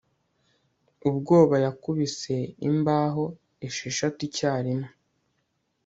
[1.09, 2.35] Ubwoba yakubise
[2.69, 3.23] imbaho
[3.67, 4.89] esheshatu icyarimwe